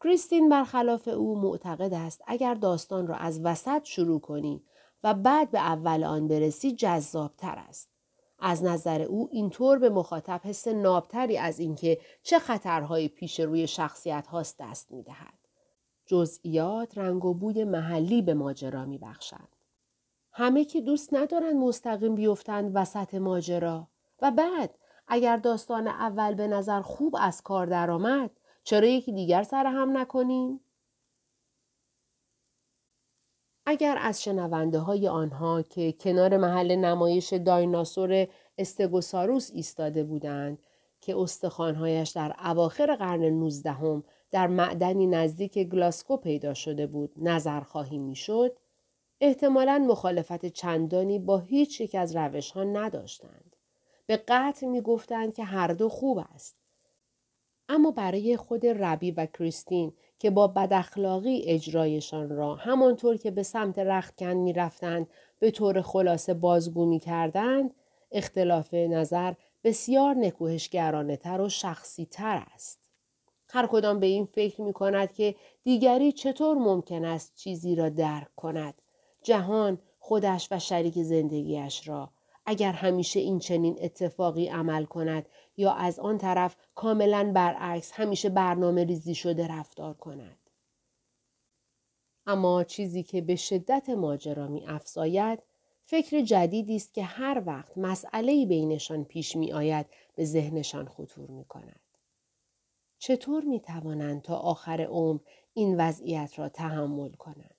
کریستین 0.00 0.48
برخلاف 0.48 1.08
او 1.08 1.40
معتقد 1.40 1.94
است 1.94 2.22
اگر 2.26 2.54
داستان 2.54 3.06
را 3.06 3.16
از 3.16 3.40
وسط 3.44 3.84
شروع 3.84 4.20
کنی 4.20 4.64
و 5.04 5.14
بعد 5.14 5.50
به 5.50 5.58
اول 5.58 6.04
آن 6.04 6.28
برسی 6.28 6.72
جذابتر 6.72 7.58
است. 7.68 7.90
از 8.38 8.64
نظر 8.64 9.02
او 9.02 9.28
اینطور 9.32 9.78
به 9.78 9.90
مخاطب 9.90 10.40
حس 10.44 10.68
نابتری 10.68 11.38
از 11.38 11.58
اینکه 11.58 12.00
چه 12.22 12.38
خطرهایی 12.38 13.08
پیش 13.08 13.40
روی 13.40 13.66
شخصیت 13.66 14.26
هاست 14.26 14.56
دست 14.58 14.92
می 14.92 15.02
دهد. 15.02 15.38
جزئیات 16.06 16.98
رنگ 16.98 17.24
و 17.24 17.34
بوی 17.34 17.64
محلی 17.64 18.22
به 18.22 18.34
ماجرا 18.34 18.84
می 18.84 18.98
بخشند. 18.98 19.55
همه 20.38 20.64
که 20.64 20.80
دوست 20.80 21.14
ندارند 21.14 21.56
مستقیم 21.56 22.14
بیفتند 22.14 22.70
وسط 22.74 23.14
ماجرا 23.14 23.88
و 24.22 24.30
بعد 24.30 24.74
اگر 25.08 25.36
داستان 25.36 25.88
اول 25.88 26.34
به 26.34 26.46
نظر 26.46 26.80
خوب 26.80 27.16
از 27.20 27.42
کار 27.42 27.66
درآمد 27.66 28.30
چرا 28.64 28.86
یکی 28.86 29.12
دیگر 29.12 29.42
سر 29.42 29.66
هم 29.66 29.96
نکنیم؟ 29.96 30.60
اگر 33.66 33.98
از 34.00 34.22
شنونده 34.22 34.78
های 34.78 35.08
آنها 35.08 35.62
که 35.62 35.92
کنار 35.92 36.36
محل 36.36 36.76
نمایش 36.76 37.32
دایناسور 37.32 38.28
استگوساروس 38.58 39.50
ایستاده 39.54 40.04
بودند 40.04 40.58
که 41.00 41.18
استخوانهایش 41.18 42.10
در 42.10 42.34
اواخر 42.44 42.96
قرن 42.96 43.24
نوزدهم 43.24 44.04
در 44.30 44.46
معدنی 44.46 45.06
نزدیک 45.06 45.58
گلاسکو 45.58 46.16
پیدا 46.16 46.54
شده 46.54 46.86
بود 46.86 47.12
نظر 47.16 47.60
خواهی 47.60 47.98
می‌شد 47.98 48.56
احتمالا 49.20 49.78
مخالفت 49.78 50.46
چندانی 50.46 51.18
با 51.18 51.38
هیچ 51.38 51.80
یک 51.80 51.94
از 51.94 52.16
روش 52.16 52.50
ها 52.50 52.64
نداشتند. 52.64 53.56
به 54.06 54.16
قطع 54.16 54.66
می 54.66 54.80
گفتند 54.80 55.34
که 55.34 55.44
هر 55.44 55.72
دو 55.72 55.88
خوب 55.88 56.18
است. 56.34 56.56
اما 57.68 57.90
برای 57.90 58.36
خود 58.36 58.66
ربی 58.66 59.10
و 59.10 59.26
کریستین 59.26 59.92
که 60.18 60.30
با 60.30 60.46
بداخلاقی 60.46 61.42
اجرایشان 61.46 62.28
را 62.28 62.54
همانطور 62.54 63.16
که 63.16 63.30
به 63.30 63.42
سمت 63.42 63.78
رختکن 63.78 64.34
می 64.34 64.52
رفتند 64.52 65.06
به 65.38 65.50
طور 65.50 65.82
خلاصه 65.82 66.34
بازگو 66.34 66.86
می 66.86 66.98
کردند 66.98 67.74
اختلاف 68.12 68.74
نظر 68.74 69.32
بسیار 69.64 70.14
نکوهشگرانه 70.14 71.16
تر 71.16 71.40
و 71.40 71.48
شخصی 71.48 72.06
تر 72.06 72.42
است. 72.54 72.78
هر 73.48 73.66
کدام 73.66 74.00
به 74.00 74.06
این 74.06 74.24
فکر 74.24 74.60
می 74.60 74.72
کند 74.72 75.12
که 75.12 75.34
دیگری 75.64 76.12
چطور 76.12 76.56
ممکن 76.56 77.04
است 77.04 77.34
چیزی 77.36 77.74
را 77.74 77.88
درک 77.88 78.34
کند. 78.36 78.82
جهان 79.26 79.78
خودش 79.98 80.48
و 80.50 80.58
شریک 80.58 81.02
زندگیش 81.02 81.88
را 81.88 82.10
اگر 82.46 82.72
همیشه 82.72 83.20
این 83.20 83.38
چنین 83.38 83.78
اتفاقی 83.80 84.48
عمل 84.48 84.84
کند 84.84 85.28
یا 85.56 85.72
از 85.72 85.98
آن 85.98 86.18
طرف 86.18 86.56
کاملا 86.74 87.32
برعکس 87.34 87.92
همیشه 87.92 88.28
برنامه 88.28 88.84
ریزی 88.84 89.14
شده 89.14 89.48
رفتار 89.48 89.94
کند. 89.94 90.38
اما 92.26 92.64
چیزی 92.64 93.02
که 93.02 93.20
به 93.20 93.36
شدت 93.36 93.88
ماجرا 93.88 94.48
می 94.48 94.66
افزاید 94.66 95.42
فکر 95.84 96.20
جدیدی 96.20 96.76
است 96.76 96.94
که 96.94 97.02
هر 97.02 97.42
وقت 97.46 97.78
مسئله 97.78 98.46
بینشان 98.46 99.04
پیش 99.04 99.36
می 99.36 99.52
آید 99.52 99.86
به 100.14 100.24
ذهنشان 100.24 100.88
خطور 100.88 101.30
می 101.30 101.44
کند. 101.44 101.80
چطور 102.98 103.44
می 103.44 103.60
توانند 103.60 104.22
تا 104.22 104.36
آخر 104.36 104.80
عمر 104.80 105.20
این 105.54 105.76
وضعیت 105.80 106.38
را 106.38 106.48
تحمل 106.48 107.12
کنند؟ 107.12 107.55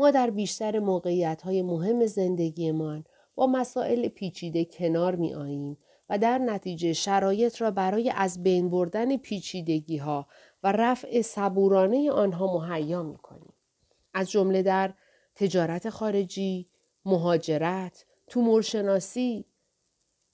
ما 0.00 0.10
در 0.10 0.30
بیشتر 0.30 0.78
موقعیت 0.78 1.42
های 1.42 1.62
مهم 1.62 2.06
زندگیمان 2.06 3.04
با 3.34 3.46
مسائل 3.46 4.08
پیچیده 4.08 4.64
کنار 4.64 5.16
می 5.16 5.34
آییم 5.34 5.78
و 6.10 6.18
در 6.18 6.38
نتیجه 6.38 6.92
شرایط 6.92 7.60
را 7.62 7.70
برای 7.70 8.10
از 8.10 8.42
بین 8.42 8.70
بردن 8.70 9.16
پیچیدگی 9.16 9.96
ها 9.96 10.26
و 10.62 10.72
رفع 10.72 11.22
صبورانه 11.22 12.10
آنها 12.10 12.58
مهیا 12.58 13.02
می 13.02 13.16
کنیم. 13.16 13.52
از 14.14 14.30
جمله 14.30 14.62
در 14.62 14.94
تجارت 15.34 15.90
خارجی، 15.90 16.68
مهاجرت، 17.04 18.04
تومورشناسی 18.26 19.44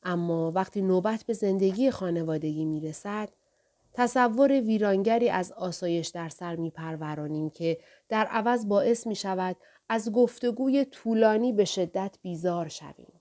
اما 0.03 0.51
وقتی 0.51 0.83
نوبت 0.83 1.25
به 1.25 1.33
زندگی 1.33 1.91
خانوادگی 1.91 2.65
می 2.65 2.81
رسد 2.81 3.29
تصور 3.99 4.53
ویرانگری 4.53 5.31
از 5.31 5.53
آسایش 5.53 6.09
در 6.09 6.29
سر 6.29 6.57
می 6.57 6.71
پرورانیم 6.71 7.51
که 7.51 7.79
در 8.09 8.27
عوض 8.27 8.67
باعث 8.69 9.07
می 9.07 9.15
شود 9.15 9.57
از 9.89 10.13
گفتگوی 10.13 10.85
طولانی 10.85 11.53
به 11.53 11.65
شدت 11.65 12.19
بیزار 12.23 12.69
شویم. 12.69 13.13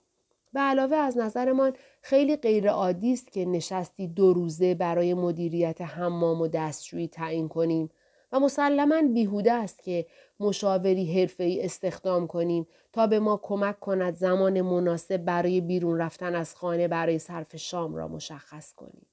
به 0.52 0.60
علاوه 0.60 0.96
از 0.96 1.18
نظرمان 1.18 1.72
خیلی 2.02 2.36
غیرعادی 2.36 3.12
است 3.12 3.32
که 3.32 3.44
نشستی 3.44 4.08
دو 4.08 4.32
روزه 4.32 4.74
برای 4.74 5.14
مدیریت 5.14 5.80
حمام 5.80 6.40
و 6.40 6.48
دستشویی 6.48 7.08
تعیین 7.08 7.48
کنیم 7.48 7.90
و 8.32 8.40
مسلما 8.40 9.02
بیهوده 9.02 9.52
است 9.52 9.82
که 9.82 10.06
مشاوری 10.40 11.20
حرفه‌ای 11.20 11.64
استخدام 11.64 12.26
کنیم 12.26 12.66
تا 12.92 13.06
به 13.06 13.18
ما 13.18 13.40
کمک 13.42 13.80
کند 13.80 14.14
زمان 14.14 14.60
مناسب 14.60 15.16
برای 15.16 15.60
بیرون 15.60 15.98
رفتن 15.98 16.34
از 16.34 16.56
خانه 16.56 16.88
برای 16.88 17.18
صرف 17.18 17.56
شام 17.56 17.94
را 17.94 18.08
مشخص 18.08 18.72
کنیم. 18.72 19.06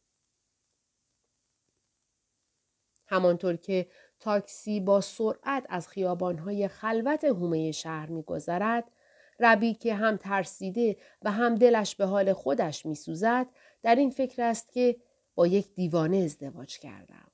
همانطور 3.07 3.55
که 3.55 3.87
تاکسی 4.19 4.79
با 4.79 5.01
سرعت 5.01 5.65
از 5.69 5.87
خیابانهای 5.87 6.67
خلوت 6.67 7.23
هومه 7.23 7.71
شهر 7.71 8.09
میگذرد 8.09 8.91
ربی 9.39 9.73
که 9.73 9.93
هم 9.93 10.17
ترسیده 10.17 10.97
و 11.21 11.31
هم 11.31 11.55
دلش 11.55 11.95
به 11.95 12.05
حال 12.05 12.33
خودش 12.33 12.85
میسوزد 12.85 13.47
در 13.83 13.95
این 13.95 14.09
فکر 14.09 14.43
است 14.43 14.71
که 14.71 14.95
با 15.35 15.47
یک 15.47 15.75
دیوانه 15.75 16.17
ازدواج 16.17 16.79
کردم 16.79 17.27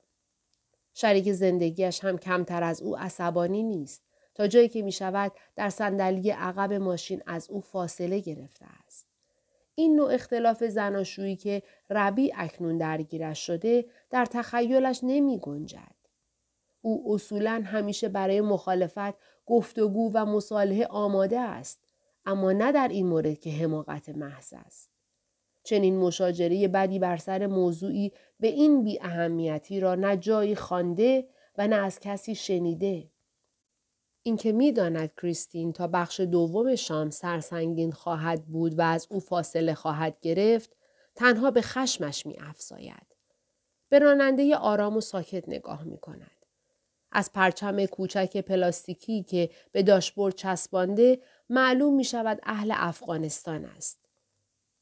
شریک 0.94 1.32
زندگیش 1.32 2.04
هم 2.04 2.18
کمتر 2.18 2.62
از 2.62 2.82
او 2.82 2.98
عصبانی 2.98 3.62
نیست 3.62 4.02
تا 4.34 4.46
جایی 4.46 4.68
که 4.68 4.82
می 4.82 4.92
شود 4.92 5.32
در 5.56 5.70
صندلی 5.70 6.30
عقب 6.30 6.72
ماشین 6.72 7.22
از 7.26 7.50
او 7.50 7.60
فاصله 7.60 8.18
گرفته 8.18 8.66
است. 8.86 9.09
این 9.74 9.96
نوع 9.96 10.14
اختلاف 10.14 10.64
زناشویی 10.64 11.36
که 11.36 11.62
ربی 11.90 12.32
اکنون 12.36 12.78
درگیرش 12.78 13.46
شده 13.46 13.84
در 14.10 14.24
تخیلش 14.24 15.00
نمی 15.02 15.38
گنجد. 15.38 15.94
او 16.82 17.14
اصولا 17.14 17.62
همیشه 17.64 18.08
برای 18.08 18.40
مخالفت 18.40 19.14
گفتگو 19.46 20.10
و 20.14 20.24
مصالحه 20.24 20.86
آماده 20.86 21.40
است 21.40 21.80
اما 22.26 22.52
نه 22.52 22.72
در 22.72 22.88
این 22.88 23.06
مورد 23.06 23.40
که 23.40 23.50
حماقت 23.50 24.08
محض 24.08 24.52
است. 24.56 24.90
چنین 25.62 25.96
مشاجره 25.96 26.68
بدی 26.68 26.98
بر 26.98 27.16
سر 27.16 27.46
موضوعی 27.46 28.12
به 28.40 28.48
این 28.48 28.84
بی 28.84 29.00
اهمیتی 29.00 29.80
را 29.80 29.94
نه 29.94 30.16
جایی 30.16 30.54
خوانده 30.54 31.28
و 31.58 31.68
نه 31.68 31.76
از 31.76 32.00
کسی 32.00 32.34
شنیده. 32.34 33.10
اینکه 34.22 34.52
می‌داند 34.52 35.12
کریستین 35.22 35.72
تا 35.72 35.86
بخش 35.86 36.20
دوم 36.20 36.74
شام 36.74 37.10
سرسنگین 37.10 37.92
خواهد 37.92 38.44
بود 38.44 38.78
و 38.78 38.82
از 38.82 39.06
او 39.10 39.20
فاصله 39.20 39.74
خواهد 39.74 40.16
گرفت 40.20 40.76
تنها 41.14 41.50
به 41.50 41.62
خشمش 41.62 42.26
می 42.26 42.38
افزاید. 42.38 43.06
به 43.88 43.98
راننده 43.98 44.56
آرام 44.56 44.96
و 44.96 45.00
ساکت 45.00 45.48
نگاه 45.48 45.84
می 45.84 45.98
کند. 45.98 46.46
از 47.12 47.32
پرچم 47.32 47.86
کوچک 47.86 48.36
پلاستیکی 48.36 49.22
که 49.22 49.50
به 49.72 49.82
داشبورد 49.82 50.34
چسبانده 50.34 51.18
معلوم 51.50 51.94
می 51.94 52.04
شود 52.04 52.40
اهل 52.42 52.72
افغانستان 52.76 53.64
است. 53.64 54.00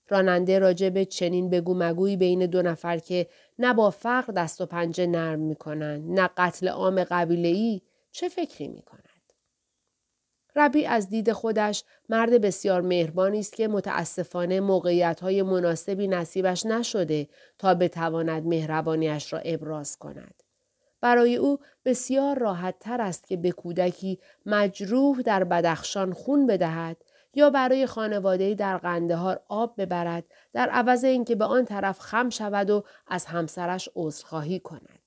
راننده 0.08 0.58
راجع 0.58 0.88
به 0.88 1.04
چنین 1.04 1.50
بگو 1.50 1.74
مگوی 1.74 2.16
بین 2.16 2.46
دو 2.46 2.62
نفر 2.62 2.98
که 2.98 3.28
نه 3.58 3.74
با 3.74 3.90
فقر 3.90 4.32
دست 4.32 4.60
و 4.60 4.66
پنجه 4.66 5.06
نرم 5.06 5.38
می 5.38 5.56
کنند 5.56 6.20
نه 6.20 6.30
قتل 6.36 6.68
عام 6.68 7.04
قبیله 7.04 7.48
ای 7.48 7.80
چه 8.12 8.28
فکری 8.28 8.68
می 8.68 8.82
کند؟ 8.82 9.07
ربی 10.58 10.86
از 10.86 11.08
دید 11.08 11.32
خودش 11.32 11.84
مرد 12.08 12.40
بسیار 12.40 12.80
مهربانی 12.80 13.38
است 13.38 13.52
که 13.52 13.68
متاسفانه 13.68 14.60
موقعیت 14.60 15.20
های 15.20 15.42
مناسبی 15.42 16.08
نصیبش 16.08 16.66
نشده 16.66 17.28
تا 17.58 17.74
بتواند 17.74 18.46
مهربانیش 18.46 19.32
را 19.32 19.38
ابراز 19.38 19.96
کند. 19.96 20.42
برای 21.00 21.36
او 21.36 21.58
بسیار 21.84 22.38
راحت 22.38 22.78
تر 22.80 23.00
است 23.00 23.26
که 23.26 23.36
به 23.36 23.50
کودکی 23.50 24.18
مجروح 24.46 25.22
در 25.22 25.44
بدخشان 25.44 26.12
خون 26.12 26.46
بدهد 26.46 26.96
یا 27.34 27.50
برای 27.50 27.86
خانواده 27.86 28.54
در 28.54 28.76
قندهار 28.78 29.40
آب 29.48 29.74
ببرد 29.78 30.24
در 30.52 30.68
عوض 30.68 31.04
اینکه 31.04 31.34
به 31.34 31.44
آن 31.44 31.64
طرف 31.64 32.00
خم 32.00 32.30
شود 32.30 32.70
و 32.70 32.84
از 33.06 33.24
همسرش 33.24 33.88
عذرخواهی 33.94 34.60
کند. 34.60 34.97